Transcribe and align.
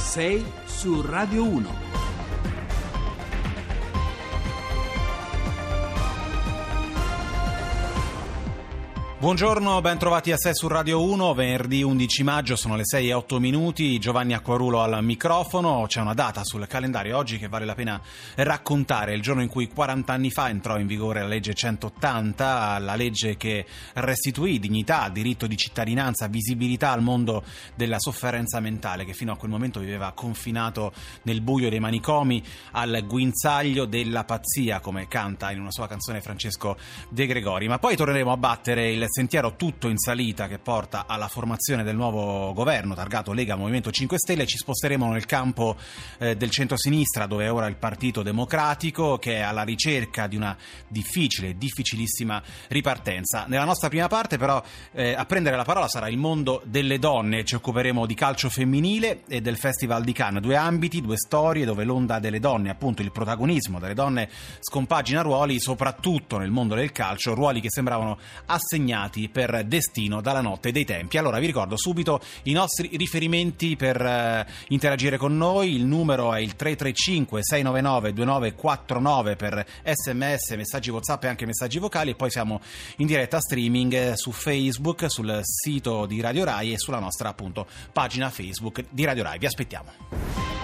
6 0.00 0.44
su 0.66 1.02
Radio 1.02 1.44
1. 1.44 1.89
Buongiorno, 9.20 9.82
ben 9.82 9.98
trovati 9.98 10.32
a 10.32 10.38
6 10.38 10.54
su 10.54 10.66
Radio 10.66 11.02
1, 11.02 11.34
venerdì 11.34 11.82
11 11.82 12.22
maggio, 12.22 12.56
sono 12.56 12.74
le 12.74 12.86
6 12.86 13.10
e 13.10 13.12
8 13.12 13.38
minuti, 13.38 13.98
Giovanni 13.98 14.32
Acquarulo 14.32 14.80
al 14.80 15.04
microfono, 15.04 15.84
c'è 15.86 16.00
una 16.00 16.14
data 16.14 16.42
sul 16.42 16.66
calendario 16.66 17.18
oggi 17.18 17.36
che 17.36 17.46
vale 17.46 17.66
la 17.66 17.74
pena 17.74 18.00
raccontare, 18.36 19.12
il 19.12 19.20
giorno 19.20 19.42
in 19.42 19.48
cui 19.48 19.68
40 19.68 20.10
anni 20.10 20.30
fa 20.30 20.48
entrò 20.48 20.78
in 20.78 20.86
vigore 20.86 21.20
la 21.20 21.26
legge 21.26 21.52
180, 21.52 22.78
la 22.78 22.94
legge 22.94 23.36
che 23.36 23.66
restituì 23.92 24.58
dignità, 24.58 25.10
diritto 25.10 25.46
di 25.46 25.58
cittadinanza, 25.58 26.26
visibilità 26.26 26.90
al 26.90 27.02
mondo 27.02 27.44
della 27.74 27.98
sofferenza 27.98 28.58
mentale 28.60 29.04
che 29.04 29.12
fino 29.12 29.32
a 29.32 29.36
quel 29.36 29.50
momento 29.50 29.80
viveva 29.80 30.12
confinato 30.12 30.94
nel 31.24 31.42
buio 31.42 31.68
dei 31.68 31.78
manicomi 31.78 32.42
al 32.70 33.04
guinzaglio 33.06 33.84
della 33.84 34.24
pazzia, 34.24 34.80
come 34.80 35.08
canta 35.08 35.50
in 35.50 35.60
una 35.60 35.72
sua 35.72 35.86
canzone 35.86 36.22
Francesco 36.22 36.78
De 37.10 37.26
Gregori. 37.26 37.68
Ma 37.68 37.78
poi 37.78 37.96
torneremo 37.96 38.32
a 38.32 38.38
battere 38.38 38.90
il 38.90 39.08
sentiero 39.10 39.56
tutto 39.56 39.88
in 39.88 39.98
salita 39.98 40.46
che 40.46 40.58
porta 40.58 41.04
alla 41.06 41.28
formazione 41.28 41.82
del 41.82 41.96
nuovo 41.96 42.52
governo 42.52 42.94
targato 42.94 43.32
Lega 43.32 43.56
Movimento 43.56 43.90
5 43.90 44.16
Stelle, 44.18 44.46
ci 44.46 44.56
sposteremo 44.56 45.10
nel 45.10 45.26
campo 45.26 45.76
eh, 46.18 46.36
del 46.36 46.50
centro-sinistra 46.50 47.26
dove 47.26 47.44
è 47.44 47.52
ora 47.52 47.66
il 47.66 47.76
Partito 47.76 48.22
Democratico 48.22 49.18
che 49.18 49.36
è 49.36 49.40
alla 49.40 49.62
ricerca 49.62 50.28
di 50.28 50.36
una 50.36 50.56
difficile, 50.86 51.58
difficilissima 51.58 52.40
ripartenza. 52.68 53.46
Nella 53.48 53.64
nostra 53.64 53.88
prima 53.88 54.06
parte 54.06 54.38
però 54.38 54.62
eh, 54.92 55.14
a 55.14 55.24
prendere 55.26 55.56
la 55.56 55.64
parola 55.64 55.88
sarà 55.88 56.08
il 56.08 56.16
mondo 56.16 56.62
delle 56.64 56.98
donne, 56.98 57.44
ci 57.44 57.56
occuperemo 57.56 58.06
di 58.06 58.14
calcio 58.14 58.48
femminile 58.48 59.22
e 59.26 59.40
del 59.40 59.56
Festival 59.56 60.04
di 60.04 60.12
Cannes, 60.12 60.40
due 60.40 60.56
ambiti, 60.56 61.00
due 61.00 61.16
storie 61.16 61.64
dove 61.64 61.82
l'onda 61.84 62.20
delle 62.20 62.38
donne, 62.38 62.70
appunto 62.70 63.02
il 63.02 63.10
protagonismo 63.10 63.80
delle 63.80 63.94
donne 63.94 64.28
scompagina 64.60 65.22
ruoli 65.22 65.58
soprattutto 65.58 66.38
nel 66.38 66.50
mondo 66.50 66.76
del 66.76 66.92
calcio, 66.92 67.34
ruoli 67.34 67.60
che 67.60 67.70
sembravano 67.70 68.18
assegnati 68.46 68.98
assegnati 69.00 69.28
per 69.28 69.64
destino 69.64 70.20
dalla 70.20 70.40
notte 70.40 70.72
dei 70.72 70.84
tempi. 70.84 71.16
Allora 71.18 71.38
vi 71.38 71.46
ricordo 71.46 71.76
subito 71.76 72.20
i 72.44 72.52
nostri 72.52 72.90
riferimenti 72.96 73.76
per 73.76 74.00
eh, 74.00 74.46
interagire 74.68 75.16
con 75.16 75.36
noi, 75.36 75.74
il 75.74 75.84
numero 75.84 76.34
è 76.34 76.40
il 76.40 76.56
335 76.56 77.42
699 77.42 78.12
2949 78.12 79.36
per 79.36 79.66
sms, 79.84 80.50
messaggi 80.56 80.90
whatsapp 80.90 81.24
e 81.24 81.28
anche 81.28 81.46
messaggi 81.46 81.78
vocali 81.78 82.10
e 82.10 82.14
poi 82.14 82.30
siamo 82.30 82.60
in 82.96 83.06
diretta 83.06 83.40
streaming 83.40 83.92
eh, 83.92 84.16
su 84.16 84.32
Facebook, 84.32 85.06
sul 85.08 85.40
sito 85.42 86.06
di 86.06 86.20
Radio 86.20 86.44
Rai 86.44 86.72
e 86.72 86.78
sulla 86.78 86.98
nostra 86.98 87.28
appunto 87.28 87.66
pagina 87.92 88.30
Facebook 88.30 88.84
di 88.90 89.04
Radio 89.04 89.22
Rai. 89.22 89.38
Vi 89.38 89.46
aspettiamo. 89.46 89.92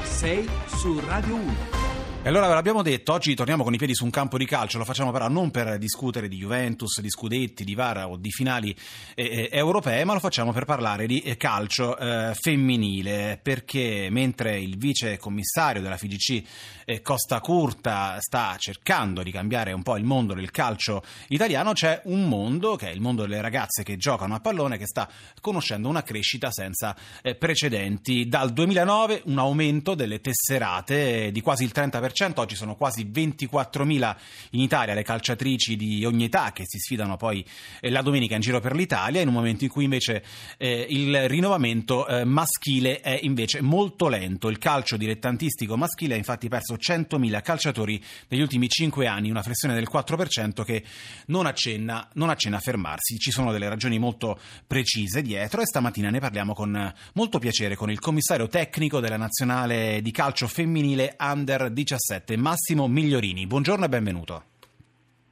6 0.03 0.49
su 0.67 1.01
Radio 1.01 1.35
1. 1.35 1.96
E 2.27 2.29
allora 2.29 2.49
ve 2.49 2.55
l'abbiamo 2.55 2.83
detto, 2.83 3.13
oggi 3.13 3.37
torniamo 3.37 3.63
con 3.63 3.73
i 3.73 3.77
piedi 3.77 3.95
su 3.95 4.03
un 4.03 4.11
campo 4.11 4.37
di 4.37 4.47
calcio, 4.47 4.79
lo 4.79 4.85
facciamo 4.85 5.13
però 5.13 5.29
non 5.29 5.53
per 5.53 5.79
discutere 5.79 6.27
di 6.27 6.39
Juventus, 6.39 7.01
di 7.01 7.09
scudetti, 7.09 7.63
di 7.63 7.77
VAR 7.77 8.07
o 8.09 8.17
di 8.17 8.33
finali 8.33 8.75
eh, 9.15 9.49
eh, 9.49 9.49
europee, 9.53 10.03
ma 10.03 10.13
lo 10.13 10.19
facciamo 10.19 10.53
per 10.53 10.65
parlare 10.65 11.07
di 11.07 11.21
eh, 11.21 11.37
calcio 11.37 11.97
eh, 11.97 12.35
femminile, 12.35 13.39
perché 13.41 14.09
mentre 14.11 14.59
il 14.59 14.77
vice 14.77 15.19
commissario 15.19 15.81
della 15.81 15.97
FIGC 15.97 16.43
eh, 16.85 17.01
Costa 17.01 17.39
Curta 17.39 18.17
sta 18.19 18.57
cercando 18.59 19.23
di 19.23 19.31
cambiare 19.31 19.71
un 19.71 19.85
po' 19.85 19.97
il 19.97 20.03
mondo 20.03 20.35
del 20.35 20.51
calcio 20.51 21.05
italiano, 21.29 21.75
c'è 21.75 22.01
un 22.07 22.27
mondo, 22.29 22.75
che 22.75 22.89
è 22.89 22.93
il 22.93 23.01
mondo 23.01 23.23
delle 23.23 23.41
ragazze 23.41 23.85
che 23.85 23.97
giocano 23.97 24.35
a 24.35 24.41
pallone, 24.41 24.79
che 24.79 24.87
sta 24.87 25.09
conoscendo 25.41 25.89
una 25.89 26.03
crescita 26.03 26.51
senza 26.51 26.97
eh, 27.23 27.37
precedenti. 27.37 28.27
Dal 28.27 28.53
2009 28.53 29.23
un 29.27 29.39
aumento 29.39 29.95
delle 29.95 30.21
tesserate 30.21 31.31
di 31.31 31.41
quasi 31.41 31.63
il 31.63 31.71
30% 31.73 32.15
oggi 32.37 32.55
sono 32.55 32.77
quasi 32.77 33.05
24.000 33.05 34.17
in 34.51 34.61
Italia 34.61 34.95
le 34.95 35.03
calciatrici 35.03 35.77
di 35.77 36.05
ogni 36.05 36.25
età 36.25 36.53
che 36.53 36.63
si 36.65 36.79
sfidano 36.79 37.17
poi 37.17 37.45
eh, 37.81 37.91
la 37.91 38.01
domenica 38.01 38.35
in 38.35 38.41
giro 38.41 38.59
per 38.59 38.75
l'Italia, 38.75 39.21
in 39.21 39.29
un 39.29 39.35
momento 39.35 39.65
in 39.65 39.71
cui 39.71 39.85
invece 39.85 40.25
eh, 40.57 40.87
il 40.89 41.29
rinnovamento 41.29 42.07
eh, 42.07 42.25
maschile 42.25 43.01
è 43.01 43.19
invece 43.23 43.61
molto 43.61 44.09
lento. 44.09 44.49
Il 44.49 44.57
calcio 44.57 44.97
dilettantistico 44.97 45.77
maschile 45.77 46.15
ha 46.15 46.17
infatti 46.17 46.49
perso 46.49 46.77
100.000 46.77 47.43
calciatori 47.43 48.03
negli 48.29 48.41
ultimi 48.41 48.69
5 48.69 49.07
anni, 49.07 49.29
una 49.29 49.43
flessione 49.43 49.75
del 49.75 49.89
4% 49.93 50.65
che 50.65 50.83
non 51.27 51.45
accenna, 51.45 52.09
non 52.15 52.31
accenna 52.31 52.57
a 52.57 52.61
fermarsi. 52.61 53.19
Ci 53.19 53.31
sono 53.31 53.53
delle 53.53 53.69
ragioni 53.69 53.99
molto 53.99 54.39
precise 54.67 55.21
dietro 55.21 55.61
e 55.61 55.67
stamattina 55.67 56.09
ne 56.09 56.21
parliamo 56.21 56.55
con 56.55 56.95
molto 57.13 57.39
piacere 57.39 57.77
con 57.77 57.91
il 57.91 57.99
commissario 57.99 58.49
tecnico 58.49 59.01
della 59.01 59.19
nazionale 59.19 60.01
di 60.01 60.11
calcio 60.13 60.47
femminile 60.47 61.17
Under 61.19 61.71
17 61.71 62.06
2017, 62.07 62.37
Massimo 62.37 62.87
Migliorini. 62.87 63.47
Buongiorno 63.47 63.85
e 63.85 63.89
benvenuto. 63.89 64.43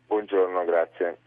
Buongiorno, 0.09 0.65
grazie. 0.65 1.19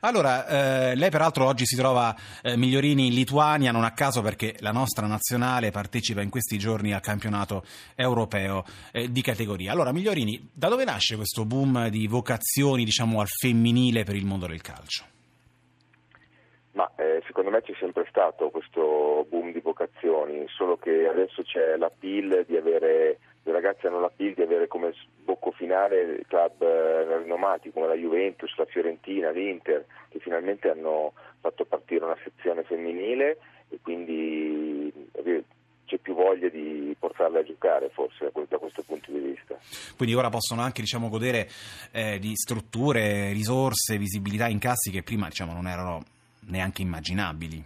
Allora, 0.00 0.46
eh, 0.46 0.94
lei 0.94 1.10
peraltro 1.10 1.44
oggi 1.44 1.66
si 1.66 1.76
trova 1.76 2.16
eh, 2.40 2.56
Migliorini 2.56 3.08
in 3.08 3.12
Lituania, 3.12 3.70
non 3.70 3.84
a 3.84 3.92
caso 3.92 4.22
perché 4.22 4.54
la 4.60 4.70
nostra 4.70 5.06
nazionale 5.06 5.70
partecipa 5.70 6.22
in 6.22 6.30
questi 6.30 6.56
giorni 6.56 6.94
al 6.94 7.02
campionato 7.02 7.62
europeo 7.94 8.64
eh, 8.92 9.12
di 9.12 9.20
categoria. 9.20 9.72
Allora, 9.72 9.92
Migliorini, 9.92 10.48
da 10.54 10.68
dove 10.68 10.84
nasce 10.84 11.16
questo 11.16 11.44
boom 11.44 11.88
di 11.88 12.06
vocazioni, 12.06 12.84
diciamo, 12.84 13.20
al 13.20 13.28
femminile 13.28 14.04
per 14.04 14.16
il 14.16 14.24
mondo 14.24 14.46
del 14.46 14.62
calcio? 14.62 15.04
Ma 16.72 16.90
eh, 16.96 17.22
secondo 17.26 17.50
me 17.50 17.60
c'è 17.60 17.74
sempre 17.78 18.06
stato 18.08 18.48
questo 18.48 19.26
boom 19.28 19.52
di 19.52 19.60
vocazioni, 19.60 20.46
solo 20.48 20.78
che 20.78 21.06
adesso 21.06 21.42
c'è 21.42 21.76
l'appeal 21.76 22.46
di 22.46 22.56
avere 22.56 23.18
le 23.42 23.52
ragazze 23.52 23.86
hanno 23.86 24.00
l'appeal 24.00 24.34
di 24.34 24.42
avere 24.42 24.66
come 24.66 24.92
sbocco 24.92 25.50
finale 25.52 26.22
club 26.26 26.62
eh, 26.62 27.18
rinomati 27.18 27.70
come 27.70 27.86
la 27.86 27.94
Juventus, 27.94 28.54
la 28.56 28.66
Fiorentina, 28.66 29.30
l'Inter, 29.30 29.84
che 30.08 30.18
finalmente 30.18 30.68
hanno 30.68 31.12
fatto 31.40 31.64
partire 31.64 32.04
una 32.04 32.18
sezione 32.22 32.62
femminile 32.64 33.38
e 33.70 33.78
quindi 33.82 34.92
eh, 35.12 35.44
c'è 35.86 35.98
più 35.98 36.14
voglia 36.14 36.48
di 36.48 36.94
portarle 36.98 37.40
a 37.40 37.42
giocare 37.42 37.88
forse 37.88 38.30
da 38.48 38.58
questo 38.58 38.82
punto 38.82 39.10
di 39.10 39.18
vista. 39.18 39.58
Quindi 39.96 40.14
ora 40.14 40.28
possono 40.28 40.60
anche 40.62 40.82
diciamo, 40.82 41.08
godere 41.08 41.48
eh, 41.90 42.18
di 42.20 42.36
strutture, 42.36 43.32
risorse, 43.32 43.98
visibilità, 43.98 44.46
incassi 44.46 44.90
che 44.90 45.02
prima 45.02 45.26
diciamo, 45.26 45.52
non 45.52 45.66
erano 45.66 46.02
neanche 46.46 46.82
immaginabili. 46.82 47.64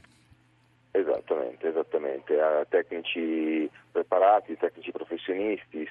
Esattamente, 0.93 1.69
esattamente. 1.69 2.41
A 2.41 2.65
tecnici 2.67 3.69
preparati, 4.25 4.57
tecnici 4.57 4.91
professionisti, 4.91 5.89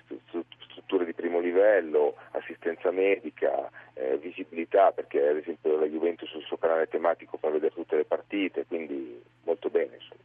strutture 0.70 1.06
di 1.06 1.14
primo 1.14 1.40
livello, 1.40 2.16
assistenza 2.32 2.92
medica, 2.92 3.70
eh, 3.94 4.18
visibilità, 4.18 4.92
perché 4.92 5.28
ad 5.28 5.38
esempio 5.38 5.78
la 5.78 5.86
Juventus 5.86 6.30
sul 6.30 6.44
suo 6.44 6.58
canale 6.58 6.88
tematico 6.88 7.38
fa 7.38 7.50
vedere 7.50 7.74
tutte 7.74 7.96
le 7.96 8.06
partite, 8.06 8.66
quindi 8.66 9.22
molto 9.44 9.70
bene. 9.70 9.96
Insomma. 9.96 10.22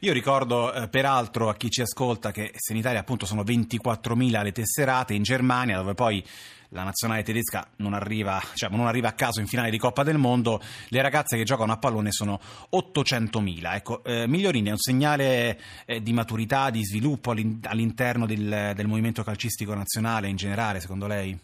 Io 0.00 0.12
ricordo 0.12 0.72
eh, 0.72 0.88
peraltro 0.88 1.48
a 1.48 1.54
chi 1.54 1.70
ci 1.70 1.80
ascolta 1.80 2.30
che 2.30 2.50
se 2.54 2.72
in 2.72 2.78
Italia 2.78 3.00
appunto 3.00 3.26
sono 3.26 3.42
24.000 3.42 4.42
le 4.42 4.52
tesserate, 4.52 5.14
in 5.14 5.22
Germania 5.22 5.78
dove 5.78 5.94
poi 5.94 6.24
la 6.70 6.82
nazionale 6.82 7.22
tedesca 7.22 7.66
non 7.76 7.94
arriva, 7.94 8.40
cioè, 8.54 8.70
non 8.70 8.86
arriva, 8.86 9.08
a 9.08 9.12
caso 9.12 9.40
in 9.40 9.46
finale 9.46 9.70
di 9.70 9.78
Coppa 9.78 10.02
del 10.02 10.18
Mondo, 10.18 10.60
le 10.88 11.02
ragazze 11.02 11.36
che 11.36 11.44
giocano 11.44 11.72
a 11.72 11.78
pallone 11.78 12.10
sono 12.10 12.38
800.000. 12.70 13.74
Ecco, 13.74 14.04
eh, 14.04 14.26
Migliorini 14.26 14.68
è 14.68 14.72
un 14.72 14.78
segnale 14.78 15.58
eh, 15.86 16.00
di 16.02 16.12
maturità, 16.12 16.70
di 16.70 16.84
sviluppo 16.84 17.30
all'interno 17.30 18.26
del, 18.26 18.72
del 18.74 18.86
movimento 18.86 19.22
calcistico 19.22 19.74
nazionale 19.74 20.28
in 20.28 20.36
generale, 20.36 20.80
secondo 20.80 21.06
lei? 21.06 21.36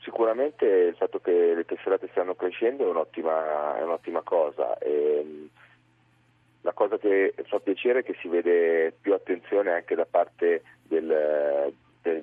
Sicuramente 0.00 0.64
il 0.64 0.96
fatto 0.96 1.18
che 1.20 1.54
le 1.54 1.64
tesserate 1.64 2.08
stiano 2.10 2.34
crescendo 2.34 2.86
è 2.86 2.88
un'ottima, 2.88 3.76
è 3.76 3.82
un'ottima 3.82 4.22
cosa. 4.22 4.78
E, 4.78 5.18
ehm, 5.20 5.48
la 6.62 6.72
cosa 6.72 6.98
che 6.98 7.34
fa 7.44 7.60
piacere 7.60 8.00
è 8.00 8.02
che 8.02 8.16
si 8.20 8.28
vede 8.28 8.92
più 9.00 9.14
attenzione 9.14 9.70
anche 9.70 9.94
da 9.94 10.06
parte 10.06 10.62
del, 10.82 11.06
de, 11.06 11.72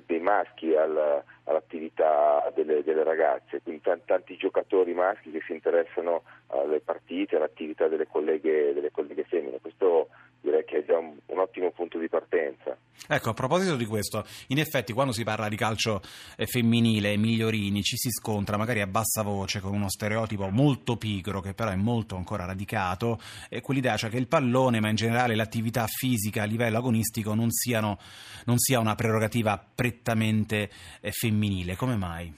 dei 0.06 0.20
maschi 0.20 0.76
al, 0.76 1.24
all'attività 1.46 2.52
delle, 2.56 2.84
delle, 2.84 3.04
ragazze, 3.04 3.62
quindi 3.62 3.82
t- 3.82 4.00
tanti 4.06 4.36
giocatori 4.38 4.94
maschi 4.94 5.32
che 5.32 5.42
si 5.46 5.54
interessano 5.54 6.24
alle 6.48 6.80
partite, 6.80 7.36
all'attività 7.36 7.88
delle 7.88 8.08
colleghe, 8.08 8.74
delle 8.74 8.92
colleghe 8.92 9.24
femmine. 9.24 9.60
Questo 9.62 10.10
direi 10.46 10.64
che 10.64 10.78
è 10.78 10.86
già 10.86 10.98
un, 10.98 11.16
un, 11.26 11.40
ottimo 11.40 11.72
punto 11.72 11.98
di 11.98 12.08
partenza. 12.08 12.78
Ecco, 13.08 13.30
a 13.30 13.34
proposito 13.34 13.76
di 13.76 13.86
questo, 13.86 14.26
in 14.48 14.60
effetti 14.60 14.94
quando 14.94 15.12
si 15.12 15.24
parla 15.24 15.50
di 15.50 15.56
calcio 15.56 16.02
eh, 16.38 16.46
femminile, 16.46 17.18
migliorini, 17.18 17.82
ci 17.82 17.98
si 17.98 18.10
scontra 18.10 18.58
magari 18.58 18.82
a 18.82 18.88
bassa 18.88 19.22
voce 19.22 19.60
con 19.60 19.74
uno 19.74 19.90
stereotipo 19.90 20.48
molto 20.50 20.96
pigro 20.96 21.42
che 21.42 21.54
però 21.54 21.72
è 21.72 21.76
molto 21.76 22.16
ancora 22.16 22.46
radicato, 22.46 23.20
e 23.50 23.62
quell'idea 23.62 23.98
cioè 23.98 24.10
che 24.10 24.18
il 24.18 24.28
pallone, 24.28 24.80
ma 24.80 24.90
in 24.90 24.96
generale 24.96 25.36
l'attività 25.36 25.86
fisica 25.88 26.44
a 26.44 26.46
livello 26.46 26.78
agonistico 26.78 27.34
non, 27.34 27.52
siano, 27.52 28.00
non 28.46 28.58
sia 28.58 28.80
una 28.80 28.96
prerogativa 28.96 29.64
prettamente 29.76 30.70
eh, 31.02 31.12
femminile. 31.36 31.76
Come 31.76 31.96
mai? 31.96 32.34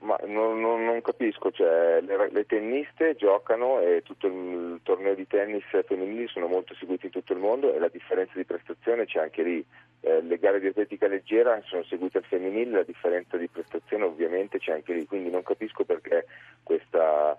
Ma 0.00 0.18
non, 0.26 0.60
non, 0.60 0.84
non 0.84 1.00
capisco, 1.00 1.52
cioè, 1.52 2.00
le, 2.00 2.28
le, 2.30 2.44
tenniste 2.44 3.14
giocano 3.14 3.80
e 3.80 4.02
tutto 4.02 4.26
il, 4.26 4.32
il, 4.32 4.80
torneo 4.82 5.14
di 5.14 5.28
tennis 5.28 5.62
femminili 5.86 6.26
sono 6.26 6.48
molto 6.48 6.74
seguiti 6.74 7.06
in 7.06 7.12
tutto 7.12 7.32
il 7.32 7.38
mondo 7.38 7.72
e 7.72 7.78
la 7.78 7.88
differenza 7.88 8.32
di 8.34 8.44
prestazione 8.44 9.06
c'è 9.06 9.20
anche 9.20 9.42
lì. 9.44 9.64
Eh, 10.00 10.20
le 10.22 10.38
gare 10.38 10.58
di 10.58 10.66
atletica 10.66 11.06
leggera 11.06 11.60
sono 11.66 11.84
seguite 11.84 12.18
al 12.18 12.24
femminile, 12.24 12.78
la 12.78 12.82
differenza 12.82 13.36
di 13.36 13.46
prestazione 13.46 14.02
ovviamente 14.02 14.58
c'è 14.58 14.72
anche 14.72 14.92
lì, 14.92 15.06
quindi 15.06 15.30
non 15.30 15.44
capisco 15.44 15.84
perché 15.84 16.26
questa 16.64 17.38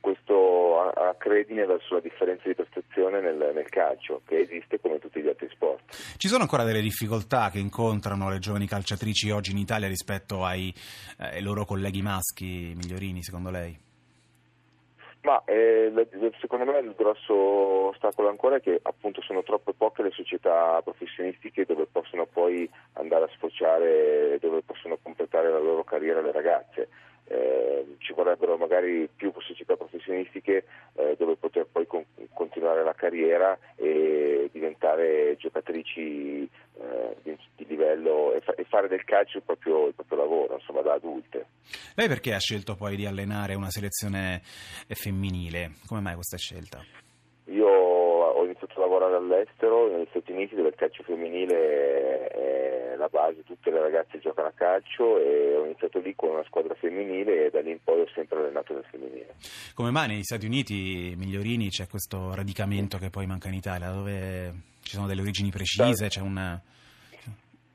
questo 0.00 0.80
accredine 0.80 1.66
sulla 1.80 2.00
differenza 2.00 2.48
di 2.48 2.54
prestazione 2.54 3.20
nel, 3.20 3.52
nel, 3.54 3.68
calcio, 3.68 4.22
che 4.26 4.40
esiste 4.40 4.80
come 4.80 4.98
tutti 4.98 5.20
gli 5.20 5.28
altri 5.28 5.48
sport. 5.50 6.16
Ci 6.16 6.28
sono 6.28 6.42
ancora 6.42 6.64
delle 6.64 6.80
difficoltà 6.80 7.50
che 7.50 7.58
incontrano 7.58 8.28
le 8.30 8.38
giovani 8.38 8.66
calciatrici 8.66 9.30
oggi 9.30 9.52
in 9.52 9.58
Italia 9.58 9.88
rispetto 9.88 10.44
ai, 10.44 10.72
eh, 11.18 11.36
ai 11.36 11.42
loro 11.42 11.64
colleghi 11.64 12.02
maschi 12.02 12.72
migliorini, 12.74 13.22
secondo 13.22 13.50
lei? 13.50 13.88
Ma 15.22 15.42
eh, 15.44 15.92
secondo 16.40 16.64
me 16.64 16.78
il 16.78 16.94
grosso 16.96 17.34
ostacolo 17.90 18.30
ancora 18.30 18.56
è 18.56 18.60
che 18.60 18.80
appunto 18.82 19.20
sono 19.20 19.42
troppe 19.42 19.74
poche 19.74 20.02
le 20.02 20.12
società 20.12 20.80
professionistiche 20.82 21.66
dove 21.66 21.86
possono 21.92 22.24
poi 22.24 22.68
andare 22.94 23.24
a 23.24 23.30
sfociare, 23.34 24.38
dove 24.40 24.62
possono 24.62 24.96
completare 25.02 25.50
la 25.50 25.58
loro 25.58 25.84
carriera 25.84 26.22
le 26.22 26.32
ragazze 26.32 26.88
eh, 27.30 27.96
ci 27.98 28.12
vorrebbero 28.12 28.56
magari 28.56 29.08
più 29.14 29.32
società 29.38 29.76
professionistiche 29.76 30.64
eh, 30.94 31.14
dove 31.16 31.36
poter 31.36 31.66
poi 31.70 31.86
con- 31.86 32.04
continuare 32.32 32.82
la 32.82 32.94
carriera 32.94 33.56
e 33.76 34.48
diventare 34.52 35.36
giocatrici 35.38 36.42
eh, 36.42 37.16
di, 37.22 37.38
di, 37.54 37.66
livello 37.66 38.34
e, 38.34 38.40
fa- 38.40 38.54
e, 38.54 38.64
fare 38.64 38.88
del 38.88 39.04
calcio 39.04 39.38
il 39.38 39.44
proprio, 39.44 39.86
il 39.86 39.94
proprio 39.94 40.18
lavoro, 40.18 40.54
insomma, 40.54 40.82
da 40.82 40.94
adulte. 40.94 41.46
Lei 41.94 42.08
perché 42.08 42.34
ha 42.34 42.40
scelto 42.40 42.74
poi 42.74 42.96
di 42.96 43.06
allenare 43.06 43.54
una 43.54 43.70
selezione 43.70 44.40
femminile? 44.88 45.74
Come 45.86 46.00
mai 46.00 46.14
questa 46.14 46.36
scelta? 46.36 46.82
Io 49.00 49.06
ho 49.06 49.08
iniziato 49.08 49.08
a 49.08 49.08
lavorare 49.08 49.16
all'estero, 49.16 49.96
negli 49.96 50.06
Stati 50.10 50.32
Uniti, 50.32 50.54
dove 50.54 50.68
il 50.68 50.74
calcio 50.74 51.02
femminile 51.02 52.28
è 52.28 52.96
la 52.96 53.08
base, 53.08 53.42
tutte 53.44 53.70
le 53.70 53.80
ragazze 53.80 54.18
giocano 54.18 54.48
a 54.48 54.52
calcio 54.52 55.18
e 55.18 55.56
ho 55.56 55.64
iniziato 55.64 56.00
lì 56.00 56.14
con 56.14 56.30
una 56.30 56.44
squadra 56.44 56.74
femminile 56.74 57.46
e 57.46 57.50
da 57.50 57.60
lì 57.60 57.70
in 57.70 57.78
poi 57.82 58.00
ho 58.00 58.08
sempre 58.14 58.38
allenato 58.38 58.74
nel 58.74 58.84
femminile. 58.90 59.34
Come 59.74 59.90
mai 59.90 60.08
negli 60.08 60.22
Stati 60.22 60.44
Uniti, 60.44 61.14
Migliorini, 61.16 61.68
c'è 61.68 61.86
questo 61.86 62.34
radicamento 62.34 62.98
che 62.98 63.08
poi 63.08 63.26
manca 63.26 63.48
in 63.48 63.54
Italia, 63.54 63.90
dove 63.90 64.52
ci 64.82 64.94
sono 64.94 65.06
delle 65.06 65.22
origini 65.22 65.50
precise, 65.50 66.08
c'è 66.08 66.20
un... 66.20 66.60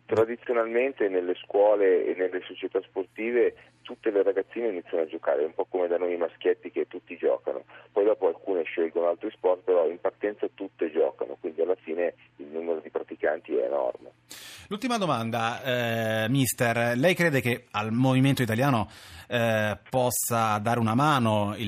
Tradizionalmente 0.05 1.07
nelle 1.07 1.33
scuole 1.33 2.05
e 2.05 2.13
nelle 2.15 2.39
società 2.45 2.79
sportive 2.83 3.55
tutte 3.85 4.09
le 4.09 4.23
ragazzine 4.23 4.69
iniziano 4.69 5.03
a 5.03 5.07
giocare, 5.07 5.43
è 5.43 5.45
un 5.45 5.53
po' 5.53 5.65
come 5.65 5.87
da 5.87 5.97
noi 5.97 6.15
i 6.15 6.17
maschietti 6.17 6.71
che 6.71 6.87
tutti 6.87 7.15
giocano, 7.15 7.63
poi 7.91 8.03
dopo 8.03 8.27
alcune 8.27 8.63
scelgono 8.63 9.07
altri 9.07 9.29
sport, 9.31 9.61
però 9.61 9.87
in 9.87 10.01
partenza 10.01 10.47
tutte 10.53 10.91
giocano, 10.91 11.37
quindi 11.39 11.61
alla 11.61 11.75
fine 11.75 12.15
il 12.37 12.47
numero 12.47 12.79
di 12.79 12.89
praticanti 12.89 13.55
è 13.55 13.65
enorme. 13.65 14.11
L'ultima 14.67 14.97
domanda, 14.97 15.61
eh, 16.23 16.29
mister, 16.29 16.97
lei 16.97 17.13
crede 17.13 17.39
che 17.39 17.65
al 17.71 17.91
movimento 17.91 18.41
italiano 18.41 18.89
eh, 19.27 19.77
possa 19.87 20.57
dare 20.57 20.79
una 20.79 20.95
mano 20.95 21.53
il, 21.55 21.67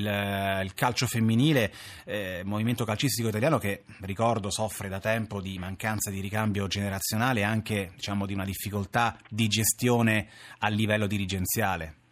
il 0.64 0.74
calcio 0.74 1.06
femminile, 1.06 1.72
eh, 2.06 2.42
movimento 2.44 2.86
calcistico 2.86 3.28
italiano 3.28 3.60
che, 3.60 3.84
ricordo, 4.02 4.50
soffre 4.50 4.90
da 4.90 5.00
tempo 5.00 5.42
di 5.42 5.60
mancanza 5.60 6.10
di 6.10 6.22
ricambio 6.22 6.66
generazionale 6.66 7.42
e 7.42 7.44
anche 7.44 7.92
diciamo, 7.94 8.26
di 8.26 8.34
una 8.34 8.46
difficoltà 8.46 9.16
di 9.30 9.48
gestione 9.48 10.28
a 10.60 10.68
livello 10.70 11.06
dirigenziale? 11.06 12.06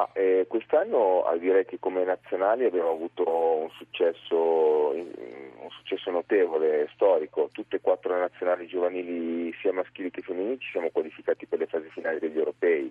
Ma, 0.00 0.08
eh, 0.14 0.46
quest'anno 0.48 1.26
direi 1.38 1.66
che 1.66 1.78
come 1.78 2.04
nazionali 2.04 2.64
abbiamo 2.64 2.92
avuto 2.92 3.28
un 3.28 3.68
successo, 3.72 4.92
un 4.94 5.68
successo, 5.68 6.10
notevole, 6.10 6.88
storico. 6.94 7.50
Tutte 7.52 7.76
e 7.76 7.80
quattro 7.82 8.14
le 8.14 8.20
nazionali 8.20 8.66
giovanili, 8.66 9.52
sia 9.60 9.74
maschili 9.74 10.10
che 10.10 10.22
femminili, 10.22 10.58
ci 10.58 10.70
siamo 10.70 10.88
qualificati 10.90 11.44
per 11.44 11.58
le 11.58 11.66
fasi 11.66 11.90
finali 11.90 12.18
degli 12.18 12.38
europei. 12.38 12.90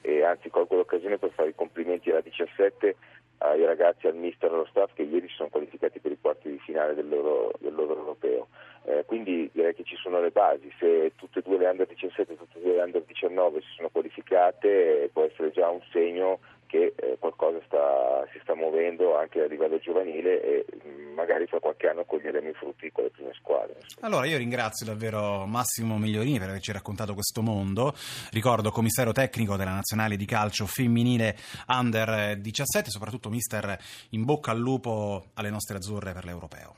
E 0.00 0.22
anzi 0.22 0.48
colgo 0.48 0.76
l'occasione 0.76 1.18
per 1.18 1.30
fare 1.32 1.50
i 1.50 1.54
complimenti 1.54 2.10
alla 2.10 2.22
17 2.22 2.96
ai 3.38 3.62
ragazzi, 3.66 4.06
al 4.06 4.16
mister 4.16 4.50
e 4.50 4.54
allo 4.54 4.66
staff 4.70 4.94
che 4.94 5.02
ieri 5.02 5.28
si 5.28 5.34
sono 5.34 5.50
qualificati 5.50 6.00
per 6.00 6.12
i 6.12 6.18
quarti 6.18 6.50
di 6.50 6.58
finale 6.58 6.94
del 6.94 7.08
loro, 7.08 7.52
del 7.58 7.74
loro 7.74 7.98
europeo. 7.98 8.48
Eh, 8.88 9.04
quindi 9.04 9.50
direi 9.52 9.74
che 9.74 9.82
ci 9.82 9.96
sono 9.96 10.20
le 10.20 10.30
basi, 10.30 10.72
se 10.78 11.10
tutte 11.16 11.40
e 11.40 11.42
due 11.42 11.58
le 11.58 11.66
under 11.66 11.88
17 11.88 12.32
e 12.32 12.36
tutte 12.36 12.58
e 12.58 12.62
due 12.62 12.76
le 12.76 12.82
under 12.82 13.02
19 13.02 13.60
si 13.60 13.66
sono 13.74 13.88
qualificate 13.88 15.10
può 15.12 15.24
essere 15.24 15.50
già 15.50 15.68
un 15.68 15.80
segno 15.90 16.38
che 16.66 16.94
eh, 16.96 17.16
qualcosa 17.18 17.58
sta, 17.66 18.26
si 18.32 18.38
sta 18.42 18.54
muovendo 18.54 19.16
anche 19.16 19.40
a 19.40 19.46
livello 19.46 19.78
giovanile 19.78 20.40
e 20.40 20.66
mm, 20.86 21.14
magari 21.14 21.46
fra 21.46 21.58
qualche 21.58 21.88
anno 21.88 22.04
coglieremo 22.04 22.48
i 22.48 22.52
frutti 22.52 22.90
con 22.92 23.04
le 23.04 23.10
prime 23.10 23.32
squadre. 23.34 23.76
Allora 24.00 24.26
io 24.26 24.36
ringrazio 24.36 24.86
davvero 24.86 25.46
Massimo 25.46 25.98
Migliorini 25.98 26.38
per 26.38 26.50
averci 26.50 26.70
raccontato 26.70 27.14
questo 27.14 27.42
mondo, 27.42 27.92
ricordo 28.30 28.70
commissario 28.70 29.12
tecnico 29.12 29.56
della 29.56 29.72
nazionale 29.72 30.16
di 30.16 30.26
calcio 30.26 30.66
femminile 30.66 31.36
under 31.68 32.36
17, 32.38 32.90
soprattutto 32.90 33.30
mister 33.30 33.76
in 34.10 34.24
bocca 34.24 34.52
al 34.52 34.58
lupo 34.58 35.26
alle 35.34 35.50
nostre 35.50 35.76
azzurre 35.76 36.12
per 36.12 36.24
l'europeo. 36.24 36.74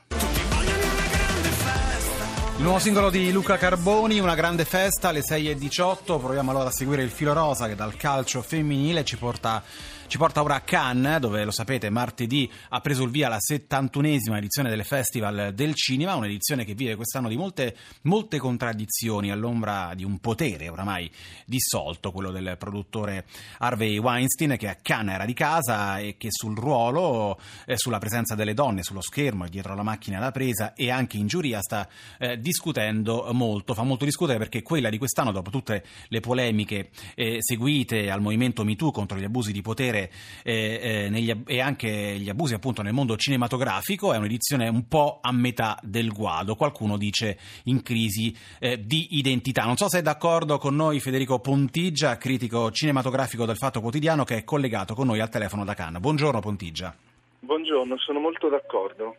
Il 2.59 2.65
nuovo 2.65 2.79
singolo 2.79 3.09
di 3.09 3.31
Luca 3.31 3.55
Carboni, 3.55 4.19
una 4.19 4.35
grande 4.35 4.65
festa 4.65 5.07
alle 5.07 5.21
6.18. 5.21 6.19
Proviamo 6.19 6.51
allora 6.51 6.67
a 6.67 6.71
seguire 6.73 7.03
il 7.03 7.09
filo 7.09 7.31
rosa 7.31 7.67
che 7.69 7.75
dal 7.75 7.95
calcio 7.95 8.41
femminile 8.41 9.05
ci 9.05 9.15
porta 9.15 9.63
ci 10.09 10.17
porta 10.17 10.41
ora 10.41 10.55
a 10.55 10.61
Cannes, 10.61 11.19
dove 11.19 11.43
lo 11.43 11.51
sapete 11.51 11.91
martedì 11.91 12.49
ha 12.69 12.81
preso 12.81 13.03
il 13.03 13.11
via 13.11 13.29
la 13.29 13.37
71esima 13.37 14.37
edizione 14.37 14.69
del 14.69 14.83
Festival 14.83 15.53
del 15.53 15.75
Cinema, 15.75 16.15
un'edizione 16.15 16.65
che 16.65 16.73
vive 16.73 16.95
quest'anno 16.95 17.29
di 17.29 17.37
molte, 17.37 17.75
molte 18.03 18.39
contraddizioni 18.39 19.29
all'ombra 19.29 19.93
di 19.93 20.03
un 20.03 20.17
potere 20.17 20.67
oramai 20.67 21.11
dissolto, 21.45 22.11
quello 22.11 22.31
del 22.31 22.55
produttore 22.57 23.25
Harvey 23.59 23.99
Weinstein, 23.99 24.57
che 24.57 24.67
a 24.67 24.77
Cannes 24.81 25.13
era 25.13 25.25
di 25.25 25.33
casa 25.33 25.99
e 25.99 26.15
che 26.17 26.29
sul 26.31 26.57
ruolo, 26.57 27.39
eh, 27.67 27.77
sulla 27.77 27.99
presenza 27.99 28.33
delle 28.33 28.55
donne 28.55 28.81
sullo 28.81 29.01
schermo 29.01 29.45
e 29.45 29.49
dietro 29.49 29.75
la 29.75 29.83
macchina 29.83 30.19
da 30.19 30.31
presa 30.31 30.73
e 30.73 30.89
anche 30.89 31.17
in 31.17 31.27
giuria 31.27 31.61
sta 31.61 31.87
eh, 32.17 32.39
discutendo 32.39 33.29
molto, 33.31 33.75
fa 33.75 33.83
molto 33.83 34.05
discutere 34.05 34.39
perché 34.39 34.63
quella 34.63 34.89
di 34.89 34.97
quest'anno, 34.97 35.31
dopo 35.31 35.51
tutte 35.51 35.83
le 36.07 36.19
polemiche 36.19 36.89
eh, 37.13 37.37
seguite 37.41 38.09
al 38.09 38.21
movimento 38.21 38.63
MeToo 38.63 38.89
contro 38.89 39.19
gli 39.19 39.23
abusi 39.23 39.51
di 39.51 39.61
potere, 39.61 39.97
vedere 39.99 40.11
eh, 40.43 40.79
eh, 40.81 41.09
negli, 41.09 41.35
e 41.45 41.59
anche 41.59 41.89
gli 41.89 42.29
abusi 42.29 42.53
appunto 42.53 42.81
nel 42.81 42.93
mondo 42.93 43.17
cinematografico, 43.17 44.13
è 44.13 44.17
un'edizione 44.17 44.69
un 44.69 44.87
po' 44.87 45.19
a 45.21 45.31
metà 45.33 45.77
del 45.81 46.11
guado, 46.11 46.55
qualcuno 46.55 46.97
dice 46.97 47.37
in 47.65 47.81
crisi 47.81 48.35
eh, 48.59 48.79
di 48.85 49.17
identità. 49.17 49.63
Non 49.63 49.75
so 49.75 49.89
se 49.89 49.99
è 49.99 50.01
d'accordo 50.01 50.57
con 50.57 50.75
noi 50.75 50.99
Federico 50.99 51.39
Pontigia, 51.39 52.17
critico 52.17 52.71
cinematografico 52.71 53.45
del 53.45 53.57
Fatto 53.57 53.81
Quotidiano, 53.81 54.23
che 54.23 54.37
è 54.37 54.43
collegato 54.43 54.93
con 54.93 55.07
noi 55.07 55.19
al 55.19 55.29
telefono 55.29 55.65
da 55.65 55.73
Cannes. 55.73 56.01
Buongiorno 56.01 56.39
Pontigia. 56.39 56.95
Buongiorno, 57.41 57.97
sono 57.97 58.19
molto 58.19 58.47
d'accordo. 58.47 59.15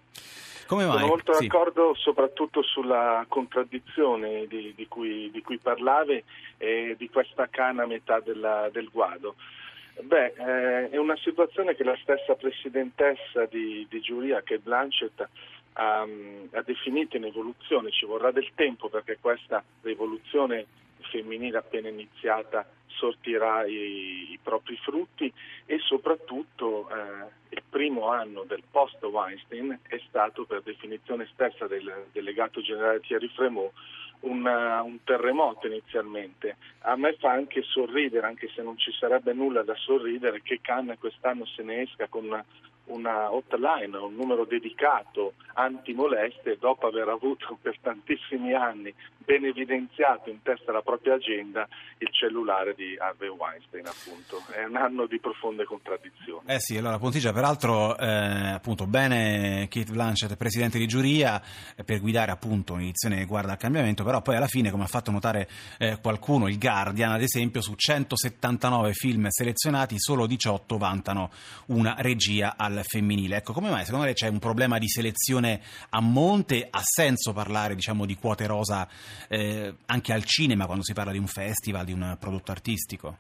Come 0.67 0.85
mai? 0.85 0.99
Sono 0.99 1.07
molto 1.07 1.33
sì. 1.33 1.49
d'accordo 1.49 1.95
soprattutto 1.97 2.63
sulla 2.63 3.25
contraddizione 3.29 4.47
di, 4.47 4.73
di, 4.77 4.87
cui, 4.87 5.29
di 5.33 5.43
cui, 5.43 5.59
parlavi 5.59 6.23
e 6.59 6.95
di 6.97 7.11
questa 7.11 7.49
cana 7.51 7.83
a 7.83 7.87
metà 7.87 8.21
della, 8.21 8.69
del 8.71 8.89
guado. 8.93 9.35
Beh, 10.03 10.33
eh, 10.37 10.91
è 10.91 10.97
una 10.97 11.17
situazione 11.17 11.75
che 11.75 11.85
la 11.85 11.97
stessa 12.01 12.35
presidentessa 12.35 13.47
di, 13.47 13.87
di 13.89 14.01
giuria, 14.01 14.43
che 14.43 14.59
Blanchett, 14.59 15.29
ha, 15.75 16.01
ha, 16.03 16.63
definito 16.63 17.17
in 17.17 17.25
evoluzione. 17.25 17.91
Ci 17.91 18.07
vorrà 18.07 18.31
del 18.31 18.51
tempo 18.55 18.89
perché 18.89 19.19
questa 19.21 19.63
rivoluzione 19.83 20.67
femminile 21.11 21.59
appena 21.59 21.89
iniziata 21.89 22.67
sortirà 22.87 23.65
i, 23.65 24.33
i 24.33 24.39
propri 24.43 24.77
frutti 24.77 25.33
e 25.65 25.79
soprattutto 25.79 26.89
eh, 26.91 27.55
il 27.55 27.63
primo 27.69 28.09
anno 28.09 28.45
del 28.45 28.63
post 28.71 29.03
Weinstein 29.03 29.79
è 29.89 30.01
stato 30.09 30.45
per 30.45 30.63
definizione 30.63 31.29
stessa 31.33 31.67
del 31.67 32.07
delegato 32.13 32.61
generale 32.61 33.01
Thierry 33.01 33.29
Fremont 33.29 33.73
una, 34.21 34.83
un 34.83 35.03
terremoto 35.05 35.67
inizialmente. 35.67 36.57
A 36.81 36.97
me 36.97 37.15
fa 37.15 37.31
anche 37.33 37.62
sorridere, 37.62 38.27
anche 38.27 38.49
se 38.55 38.62
non 38.62 38.77
ci 38.79 38.93
sarebbe 38.93 39.33
nulla 39.33 39.62
da 39.62 39.75
sorridere, 39.77 40.43
che 40.43 40.61
Cannes 40.61 40.99
quest'anno 40.99 41.47
se 41.47 41.62
ne 41.62 41.83
esca 41.83 42.09
con 42.09 42.25
una, 42.25 42.45
una 42.87 43.33
hotline, 43.33 43.97
un 43.97 44.15
numero 44.15 44.45
dedicato 44.45 45.35
anti-moleste, 45.55 46.59
dopo 46.59 46.87
aver 46.87 47.09
avuto 47.09 47.57
per 47.61 47.79
tantissimi 47.81 48.53
anni 48.53 48.93
ben 49.25 49.45
evidenziato 49.45 50.31
in 50.31 50.43
testa 50.43 50.71
alla 50.71 50.83
propria 50.83 51.15
agenda 51.15 51.69
il 51.99 52.09
cellulare 52.11 52.75
di 52.75 52.97
Harvey 52.99 53.29
Weinstein, 53.29 53.87
appunto. 53.87 54.43
È 54.53 54.65
un 54.65 54.77
anno 54.77 55.07
di 55.07 55.19
profonde 55.21 55.65
contraddizioni. 55.65 56.43
Eh 56.47 56.61
sì, 56.61 56.77
allora 56.77 56.99
Pontigia, 56.99 57.33
peraltro, 57.33 57.97
eh, 57.97 58.07
appunto, 58.07 58.87
bene 58.87 59.69
Kate 59.69 59.93
Blanchett, 59.93 60.37
presidente 60.37 60.79
di 60.79 60.87
giuria, 60.87 61.41
eh, 61.77 61.85
per 61.85 62.00
guidare 62.00 62.31
appunto 62.31 62.73
un'edizione 62.75 63.25
Guarda 63.27 63.53
al 63.53 63.59
cambiamento, 63.59 64.03
però 64.03 64.23
poi 64.23 64.37
alla 64.37 64.47
fine, 64.47 64.71
come 64.71 64.85
ha 64.85 64.89
fatto 64.89 65.11
notare 65.11 65.49
eh, 65.79 65.99
qualcuno, 66.00 66.49
il 66.49 66.59
Guardian, 66.59 67.12
ad 67.12 67.23
esempio, 67.23 67.61
su 67.61 67.75
179 67.75 68.93
film 68.93 69.27
selezionati, 69.29 69.97
solo 69.99 70.27
18 70.27 70.79
vantano 70.79 71.31
una 71.67 71.95
regia 71.99 72.55
al 72.57 72.81
femminile. 72.83 73.37
Ecco, 73.37 73.53
come 73.53 73.71
mai? 73.71 73.85
Secondo 73.85 74.07
lei 74.07 74.15
c'è 74.15 74.29
un 74.29 74.39
problema 74.39 74.79
di 74.79 74.89
selezione 74.89 75.61
a 75.91 76.00
monte? 76.00 76.67
Ha 76.69 76.81
senso 76.83 77.33
parlare, 77.33 77.75
diciamo, 77.75 78.07
di 78.07 78.17
quote 78.17 78.47
rosa 78.47 78.89
eh, 79.29 79.75
anche 79.87 80.12
al 80.12 80.25
cinema 80.25 80.67
quando 80.67 80.85
si 80.85 80.93
parla 80.93 81.12
di 81.12 81.19
un 81.19 81.26
festival, 81.26 81.85
di 81.85 81.93
un 81.93 82.17
prodotto 82.19 82.50
artistico? 82.50 83.17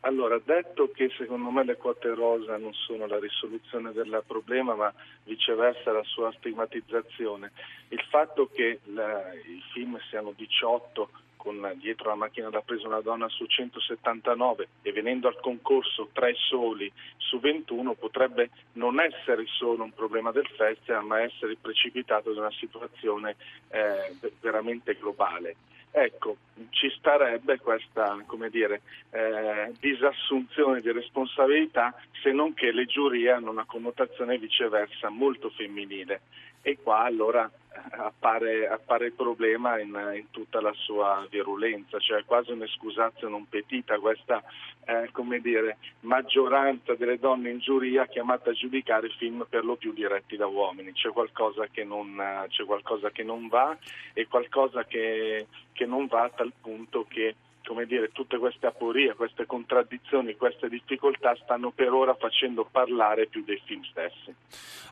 Allora, 0.00 0.38
detto 0.44 0.90
che 0.94 1.10
secondo 1.16 1.50
me 1.50 1.64
le 1.64 1.76
quote 1.76 2.12
rosa 2.14 2.58
non 2.58 2.74
sono 2.74 3.06
la 3.06 3.18
risoluzione 3.18 3.90
del 3.92 4.22
problema, 4.26 4.74
ma 4.74 4.92
viceversa 5.24 5.92
la 5.92 6.02
sua 6.04 6.30
stigmatizzazione, 6.36 7.52
il 7.88 8.02
fatto 8.10 8.50
che 8.52 8.80
la, 8.92 9.32
i 9.32 9.62
film 9.72 9.98
siano 10.10 10.34
18 10.36 11.08
con 11.44 11.74
dietro 11.76 12.08
la 12.08 12.14
macchina 12.14 12.48
da 12.48 12.62
presa 12.62 12.88
una 12.88 13.02
donna 13.02 13.28
su 13.28 13.44
179 13.44 14.68
e 14.80 14.92
venendo 14.92 15.28
al 15.28 15.38
concorso 15.38 16.08
tre 16.12 16.32
soli 16.34 16.90
su 17.18 17.38
21 17.38 17.92
potrebbe 17.92 18.48
non 18.72 18.98
essere 18.98 19.44
solo 19.46 19.84
un 19.84 19.92
problema 19.92 20.32
del 20.32 20.48
festival 20.56 21.04
ma 21.04 21.20
essere 21.20 21.56
precipitato 21.60 22.32
da 22.32 22.40
una 22.40 22.52
situazione 22.52 23.36
eh, 23.68 24.16
veramente 24.40 24.94
globale. 24.94 25.56
Ecco, 25.96 26.38
ci 26.70 26.90
starebbe 26.98 27.60
questa 27.60 28.16
dire, 28.50 28.80
eh, 29.10 29.72
disassunzione 29.78 30.80
di 30.80 30.90
responsabilità 30.90 31.94
se 32.20 32.32
non 32.32 32.52
che 32.52 32.72
le 32.72 32.86
giurie 32.86 33.30
hanno 33.30 33.50
una 33.50 33.64
connotazione 33.64 34.38
viceversa 34.38 35.08
molto 35.08 35.50
femminile 35.50 36.22
e 36.66 36.78
qua 36.82 37.00
allora 37.00 37.48
appare, 37.90 38.66
appare 38.66 39.06
il 39.06 39.12
problema 39.12 39.78
in, 39.78 39.88
in, 40.14 40.30
tutta 40.30 40.62
la 40.62 40.72
sua 40.72 41.26
virulenza, 41.28 41.98
cioè 41.98 42.24
quasi 42.24 42.52
un'escusazio 42.52 43.28
non 43.28 43.46
petita 43.46 43.98
questa 43.98 44.42
eh, 44.86 45.10
dire, 45.42 45.76
maggioranza 46.00 46.94
delle 46.94 47.18
donne 47.18 47.50
in 47.50 47.58
giuria 47.58 48.06
chiamata 48.06 48.50
a 48.50 48.54
giudicare 48.54 49.10
film 49.10 49.44
per 49.46 49.62
lo 49.62 49.76
più 49.76 49.92
diretti 49.92 50.36
da 50.36 50.46
uomini, 50.46 50.92
c'è 50.92 51.10
qualcosa 51.10 51.66
che 51.70 51.84
non, 51.84 52.18
qualcosa 52.64 53.10
che 53.10 53.22
non 53.22 53.48
va 53.48 53.76
e 54.14 54.26
qualcosa 54.26 54.84
che, 54.84 55.46
che 55.72 55.84
non 55.84 56.06
va 56.06 56.22
a 56.22 56.30
tal 56.30 56.52
punto 56.58 57.04
che 57.06 57.34
come 57.66 57.86
dire, 57.86 58.10
tutte 58.12 58.38
queste 58.38 58.66
aporie, 58.66 59.14
queste 59.14 59.46
contraddizioni, 59.46 60.36
queste 60.36 60.68
difficoltà 60.68 61.34
stanno 61.42 61.70
per 61.70 61.92
ora 61.92 62.14
facendo 62.14 62.66
parlare 62.70 63.26
più 63.26 63.42
dei 63.44 63.60
film 63.64 63.82
stessi. 63.84 64.34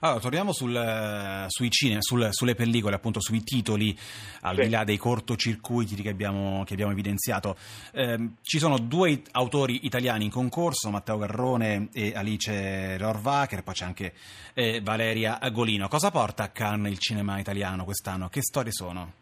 Allora, 0.00 0.20
torniamo 0.20 0.52
sul, 0.52 0.74
eh, 0.74 1.44
sui 1.48 1.70
cinema, 1.70 2.00
sul, 2.00 2.28
sulle 2.30 2.54
pellicole, 2.54 2.96
appunto 2.96 3.20
sui 3.20 3.42
titoli, 3.44 3.96
al 4.40 4.56
sì. 4.56 4.62
di 4.62 4.68
là 4.68 4.84
dei 4.84 4.96
cortocircuiti 4.96 5.94
che 6.02 6.08
abbiamo, 6.08 6.64
che 6.64 6.72
abbiamo 6.72 6.92
evidenziato. 6.92 7.56
Eh, 7.92 8.30
ci 8.42 8.58
sono 8.58 8.78
due 8.78 9.22
autori 9.32 9.86
italiani 9.86 10.24
in 10.24 10.30
concorso, 10.30 10.90
Matteo 10.90 11.18
Garrone 11.18 11.88
e 11.92 12.12
Alice 12.14 12.98
Rorvacher, 12.98 13.62
poi 13.62 13.74
c'è 13.74 13.84
anche 13.84 14.14
eh, 14.54 14.80
Valeria 14.82 15.38
Golino. 15.52 15.88
Cosa 15.88 16.10
porta 16.10 16.44
a 16.44 16.48
Cannes 16.48 16.90
il 16.90 16.98
cinema 16.98 17.38
italiano 17.38 17.84
quest'anno? 17.84 18.28
Che 18.28 18.42
storie 18.42 18.72
sono? 18.72 19.21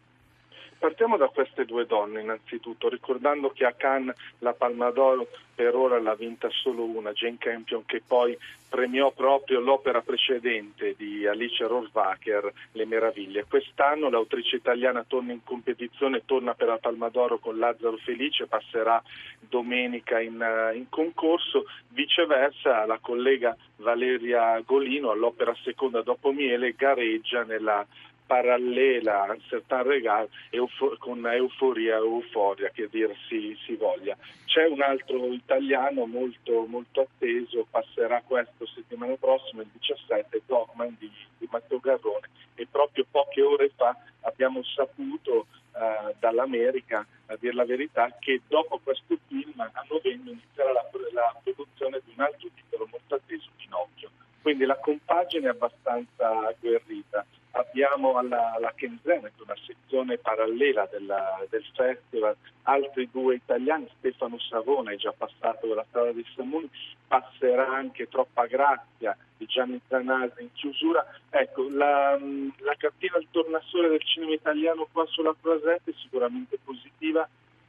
Partiamo 0.81 1.19
da 1.19 1.29
queste 1.29 1.67
due 1.67 1.85
donne 1.85 2.23
innanzitutto, 2.23 2.89
ricordando 2.89 3.51
che 3.51 3.67
a 3.67 3.73
Cannes 3.73 4.17
la 4.39 4.55
Palma 4.55 4.89
d'Oro 4.91 5.29
per 5.55 5.75
ora 5.75 6.01
l'ha 6.01 6.15
vinta 6.15 6.49
solo 6.49 6.85
una, 6.85 7.13
Jane 7.13 7.37
Campion, 7.39 7.85
che 7.85 8.01
poi 8.05 8.35
premiò 8.67 9.11
proprio 9.11 9.61
l'opera 9.61 10.01
precedente 10.01 10.95
di 10.97 11.27
Alice 11.27 11.67
Rohrwacher, 11.67 12.51
Le 12.73 12.87
Meraviglie. 12.87 13.45
Quest'anno 13.47 14.09
l'autrice 14.09 14.57
italiana 14.57 15.05
torna 15.07 15.33
in 15.33 15.45
competizione, 15.45 16.25
torna 16.25 16.55
per 16.55 16.69
la 16.69 16.79
Palma 16.79 17.11
d'Oro 17.11 17.37
con 17.37 17.59
Lazzaro 17.59 17.99
Felice, 17.99 18.47
passerà 18.47 19.03
domenica 19.39 20.19
in, 20.19 20.43
in 20.77 20.89
concorso. 20.89 21.67
Viceversa 21.89 22.87
la 22.87 22.99
collega 23.03 23.55
Valeria 23.77 24.59
Golino 24.65 25.11
all'opera 25.11 25.55
seconda 25.63 26.01
dopo 26.01 26.33
Miele 26.33 26.73
gareggia 26.73 27.43
nella 27.43 27.87
parallela 28.31 29.27
a 29.27 29.37
certain 29.49 29.83
regard 29.83 30.29
eufo- 30.53 30.97
con 30.99 31.27
euforia 31.27 31.97
e 31.97 31.99
euforia 31.99 32.71
che 32.71 32.89
dir 32.89 33.13
si, 33.27 33.59
si, 33.67 33.75
voglia. 33.75 34.17
C'è 34.45 34.67
un 34.69 34.81
altro 34.81 35.33
italiano 35.33 36.07
molto, 36.07 36.65
molto 36.67 37.01
atteso, 37.01 37.67
passerà 37.69 38.23
questo 38.25 38.67
settimana 38.67 39.17
prossima, 39.17 39.63
il 39.63 39.71
17, 39.73 40.43
Dogman 40.47 40.95
di, 41.01 41.11
di 41.39 41.49
Matteo 41.51 41.81
Garrone 41.81 42.29
e 42.55 42.69
proprio 42.71 43.05
poche 43.11 43.43
ore 43.43 43.73
fa 43.75 43.97
abbiamo 44.21 44.63
saputo 44.63 45.47
uh, 45.73 46.15
dall'America, 46.21 47.05
a 47.27 47.37
dire 47.37 47.55
la 47.55 47.65
verità, 47.65 48.15
che 48.21 48.43
dopo 48.47 48.79
questo 48.81 49.19
film 49.27 49.59
a 49.59 49.85
novembre 49.89 50.31
inizierà 50.31 50.71
la, 50.71 50.89
la 51.13 51.35
produzione 51.43 52.01
di 52.05 52.13
un 52.15 52.23
altro 52.23 52.49
titolo 52.55 52.87
molto 52.89 53.17
atteso, 53.17 53.49
Pinocchio. 53.57 54.11
Quindi 54.41 54.67
la 54.67 54.77
compagine 54.77 55.49
è 55.49 55.51
abbastanza 55.51 56.47
agguerrita 56.47 57.27
abbiamo 57.61 58.17
alla, 58.17 58.55
alla 58.55 58.73
Kenzenet, 58.75 59.33
una 59.41 59.57
sezione 59.65 60.19
parallela 60.19 60.89
della, 60.91 61.45
del 61.49 61.65
festival, 61.75 62.37
altri 62.63 63.09
due 63.11 63.37
italiani, 63.37 63.89
Stefano 63.99 64.39
Savona 64.39 64.93
è 64.93 64.97
già 64.97 65.13
passato 65.17 65.67
dalla 65.67 65.85
strada 65.89 66.13
dei 66.13 66.27
Samuni, 66.35 66.69
passerà 67.07 67.69
anche 67.69 68.09
Troppa 68.09 68.47
Grazia 68.47 69.17
di 69.37 69.47
Gianni 69.47 69.81
Zanasi 69.89 70.43
in 70.43 70.53
chiusura. 70.53 71.05
Ecco, 71.31 71.69
la, 71.69 72.19
la 72.59 72.75
cartina 72.77 73.17
al 73.17 73.27
tornasole 73.31 73.89
del 73.89 74.03
cinema 74.03 74.33
italiano 74.33 74.89
qua 74.91 75.07
sulla 75.07 75.35
Croisette 75.41 75.91
è 75.91 75.95
sicuramente 76.01 76.59
positiva, 76.63 77.29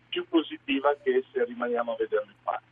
più 0.09 0.27
positiva 0.27 0.95
che 1.01 1.23
se 1.31 1.45
rimaniamo 1.45 1.93
a 1.93 1.95
vederlo 1.97 2.29
in 2.29 2.43
parte. 2.43 2.69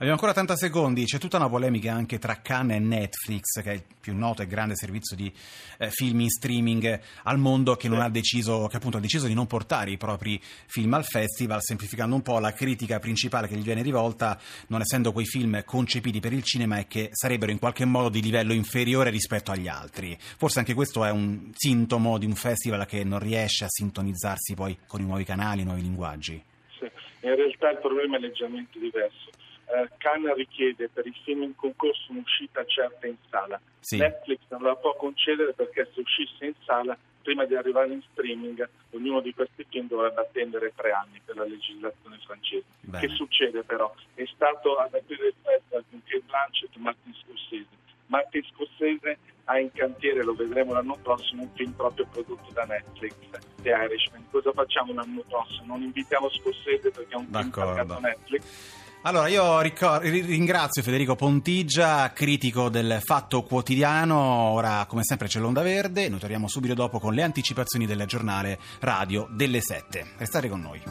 Abbiamo 0.00 0.14
ancora 0.18 0.32
30 0.32 0.56
secondi, 0.56 1.04
c'è 1.04 1.18
tutta 1.18 1.36
una 1.36 1.50
polemica 1.50 1.92
anche 1.92 2.18
tra 2.18 2.40
Cannes 2.40 2.78
e 2.78 2.80
Netflix, 2.80 3.60
che 3.62 3.70
è 3.70 3.74
il 3.74 3.82
più 4.00 4.16
noto 4.16 4.40
e 4.40 4.46
grande 4.46 4.74
servizio 4.74 5.14
di 5.14 5.30
eh, 5.76 5.90
film 5.90 6.20
in 6.20 6.30
streaming 6.30 6.98
al 7.24 7.36
mondo, 7.36 7.76
che, 7.76 7.88
ha 7.88 8.08
deciso, 8.08 8.66
che 8.68 8.78
appunto 8.78 8.96
ha 8.96 9.00
deciso 9.00 9.26
di 9.26 9.34
non 9.34 9.46
portare 9.46 9.90
i 9.90 9.98
propri 9.98 10.40
film 10.40 10.94
al 10.94 11.04
festival, 11.04 11.60
semplificando 11.60 12.14
un 12.14 12.22
po' 12.22 12.38
la 12.38 12.54
critica 12.54 12.98
principale 12.98 13.46
che 13.46 13.56
gli 13.56 13.62
viene 13.62 13.82
rivolta, 13.82 14.40
non 14.68 14.80
essendo 14.80 15.12
quei 15.12 15.26
film 15.26 15.62
concepiti 15.66 16.18
per 16.18 16.32
il 16.32 16.44
cinema 16.44 16.78
e 16.78 16.86
che 16.86 17.10
sarebbero 17.12 17.52
in 17.52 17.58
qualche 17.58 17.84
modo 17.84 18.08
di 18.08 18.22
livello 18.22 18.54
inferiore 18.54 19.10
rispetto 19.10 19.50
agli 19.50 19.68
altri. 19.68 20.16
Forse 20.18 20.60
anche 20.60 20.72
questo 20.72 21.04
è 21.04 21.10
un 21.10 21.50
sintomo 21.52 22.16
di 22.16 22.24
un 22.24 22.36
festival 22.36 22.86
che 22.86 23.04
non 23.04 23.18
riesce 23.18 23.64
a 23.64 23.68
sintonizzarsi 23.68 24.54
poi 24.54 24.78
con 24.86 25.02
i 25.02 25.04
nuovi 25.04 25.24
canali, 25.24 25.60
i 25.60 25.64
nuovi 25.64 25.82
linguaggi. 25.82 26.42
Sì, 26.78 26.90
in 27.20 27.34
realtà 27.36 27.72
il 27.72 27.80
problema 27.82 28.16
è 28.16 28.20
leggermente 28.20 28.78
diverso 28.78 29.28
eh, 29.72 29.90
Cannes 29.98 30.34
richiede 30.34 30.88
per 30.88 31.06
i 31.06 31.14
film 31.24 31.42
in 31.42 31.54
concorso 31.54 32.10
un'uscita 32.10 32.64
certa 32.64 33.06
in 33.06 33.16
sala. 33.28 33.60
Sì. 33.80 33.96
Netflix 33.96 34.40
non 34.48 34.62
la 34.62 34.76
può 34.76 34.94
concedere 34.96 35.52
perché 35.52 35.88
se 35.94 36.00
uscisse 36.00 36.44
in 36.46 36.54
sala 36.64 36.96
prima 37.22 37.44
di 37.44 37.54
arrivare 37.54 37.92
in 37.92 38.02
streaming 38.12 38.68
ognuno 38.90 39.20
di 39.20 39.32
questi 39.34 39.64
film 39.68 39.86
dovrebbe 39.86 40.20
attendere 40.20 40.72
tre 40.74 40.90
anni 40.90 41.20
per 41.24 41.36
la 41.36 41.44
legislazione 41.44 42.18
francese. 42.24 42.64
Bene. 42.80 43.06
Che 43.06 43.14
succede 43.14 43.62
però? 43.62 43.92
È 44.14 44.24
stato 44.34 44.76
ad 44.76 44.94
aprire 44.94 45.28
il 45.28 45.34
festival 45.42 45.84
con 45.90 46.02
Kate 46.04 46.22
Blanchett 46.26 46.76
Martin 46.76 47.14
Scorsese. 47.14 47.78
Martin 48.06 48.42
Scorsese 48.52 49.18
ha 49.44 49.58
in 49.58 49.70
cantiere, 49.72 50.22
lo 50.24 50.34
vedremo 50.34 50.72
l'anno 50.72 50.96
prossimo, 51.02 51.42
un 51.42 51.50
film 51.54 51.72
proprio 51.72 52.06
prodotto 52.10 52.50
da 52.52 52.64
Netflix, 52.64 53.14
The 53.62 53.70
Irishman. 53.70 54.24
Cosa 54.30 54.52
facciamo 54.52 54.92
l'anno 54.92 55.22
prossimo? 55.28 55.76
Non 55.76 55.82
invitiamo 55.82 56.28
Scorsese 56.30 56.90
perché 56.90 57.14
è 57.14 57.16
un 57.16 57.26
film 57.26 57.50
pagato 57.50 58.00
Netflix 58.00 58.78
allora, 59.02 59.28
io 59.28 59.60
ringrazio 59.60 60.82
Federico 60.82 61.16
Pontigia, 61.16 62.12
critico 62.12 62.68
del 62.68 63.00
Fatto 63.02 63.42
Quotidiano. 63.42 64.16
Ora, 64.16 64.84
come 64.86 65.02
sempre, 65.04 65.26
c'è 65.26 65.40
l'Onda 65.40 65.62
Verde. 65.62 66.08
Noi 66.08 66.18
torniamo 66.18 66.48
subito 66.48 66.74
dopo 66.74 66.98
con 66.98 67.14
le 67.14 67.22
anticipazioni 67.22 67.86
del 67.86 68.04
giornale 68.06 68.58
radio 68.80 69.26
delle 69.30 69.60
7. 69.62 70.12
Restate 70.18 70.48
con 70.48 70.60
noi. 70.60 70.82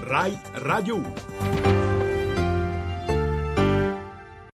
Rai 0.00 0.38
Radio 0.52 0.96
1. 0.96 1.91